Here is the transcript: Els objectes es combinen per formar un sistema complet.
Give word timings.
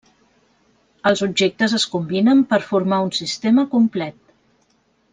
Els 1.09 1.21
objectes 1.27 1.75
es 1.79 1.85
combinen 1.97 2.41
per 2.55 2.59
formar 2.73 3.01
un 3.11 3.15
sistema 3.23 3.67
complet. 3.79 4.21